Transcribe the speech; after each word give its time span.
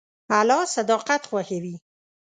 الله 0.41 0.59
صداقت 0.75 1.21
خوښوي. 1.29 1.75